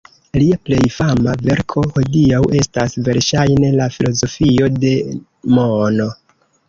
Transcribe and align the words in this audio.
Lia 0.41 0.55
plej 0.69 0.87
fama 0.93 1.35
verko 1.49 1.83
hodiaŭ 1.97 2.41
estas 2.61 2.97
verŝajne 3.09 3.71
"La 3.81 3.91
filozofio 3.97 4.71
de 4.85 4.95
mono". 5.59 6.09